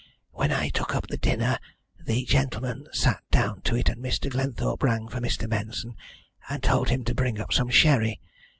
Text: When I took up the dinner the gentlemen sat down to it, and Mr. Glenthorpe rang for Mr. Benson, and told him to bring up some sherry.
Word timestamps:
When 0.31 0.51
I 0.51 0.69
took 0.69 0.95
up 0.95 1.05
the 1.05 1.17
dinner 1.17 1.59
the 2.03 2.25
gentlemen 2.25 2.87
sat 2.91 3.21
down 3.29 3.61
to 3.65 3.75
it, 3.75 3.87
and 3.87 4.01
Mr. 4.03 4.31
Glenthorpe 4.31 4.81
rang 4.81 5.07
for 5.07 5.19
Mr. 5.19 5.47
Benson, 5.47 5.95
and 6.49 6.63
told 6.63 6.89
him 6.89 7.03
to 7.03 7.13
bring 7.13 7.39
up 7.39 7.53
some 7.53 7.69
sherry. 7.69 8.19